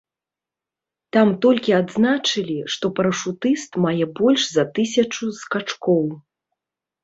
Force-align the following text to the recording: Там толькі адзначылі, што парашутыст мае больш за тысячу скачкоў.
Там 1.17 1.27
толькі 1.45 1.75
адзначылі, 1.81 2.57
што 2.77 2.85
парашутыст 3.01 3.71
мае 3.87 4.05
больш 4.23 4.41
за 4.57 4.67
тысячу 4.81 5.25
скачкоў. 5.45 6.05